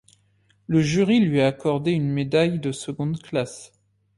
Le 0.65 0.81
jury 0.81 1.19
lui 1.19 1.41
a 1.41 1.45
accordé 1.47 1.91
une 1.91 2.09
médaille 2.11 2.57
de 2.59 2.71
seconde 2.71 3.21
classe. 3.21 3.71